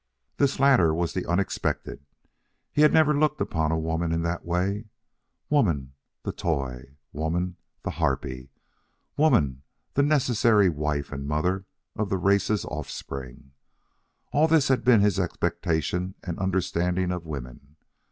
This 0.37 0.59
latter 0.59 0.95
was 0.95 1.13
the 1.13 1.27
unexpected. 1.27 2.03
He 2.71 2.81
had 2.81 2.91
never 2.91 3.15
looked 3.15 3.39
upon 3.39 3.69
woman 3.83 4.11
in 4.11 4.23
that 4.23 4.43
way. 4.43 4.85
Woman, 5.47 5.93
the 6.23 6.31
toy; 6.31 6.95
woman, 7.13 7.57
the 7.83 7.91
harpy; 7.91 8.49
woman, 9.15 9.61
the 9.93 10.01
necessary 10.01 10.69
wife 10.69 11.11
and 11.11 11.27
mother 11.27 11.65
of 11.95 12.09
the 12.09 12.17
race's 12.17 12.65
offspring, 12.65 13.51
all 14.31 14.47
this 14.47 14.69
had 14.69 14.83
been 14.83 15.01
his 15.01 15.19
expectation 15.19 16.15
and 16.23 16.39
understanding 16.39 17.11
of 17.11 17.27
woman. 17.27 17.75